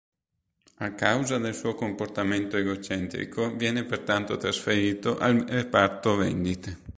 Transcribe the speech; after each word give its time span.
A 0.79 0.93
causa 0.95 1.37
del 1.37 1.53
suo 1.53 1.75
comportamento 1.75 2.57
egocentrico 2.57 3.53
viene 3.55 3.83
pertanto 3.83 4.35
trasferito 4.35 5.19
al 5.19 5.45
reparto 5.47 6.15
vendite. 6.15 6.79